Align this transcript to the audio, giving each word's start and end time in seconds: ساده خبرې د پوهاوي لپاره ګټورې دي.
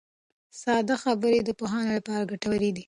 ساده 0.61 0.95
خبرې 1.03 1.39
د 1.43 1.49
پوهاوي 1.59 1.91
لپاره 1.97 2.29
ګټورې 2.31 2.69
دي. 2.77 2.79